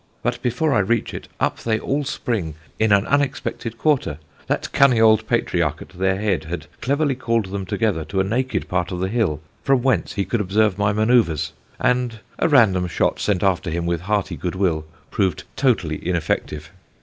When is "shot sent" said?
12.87-13.43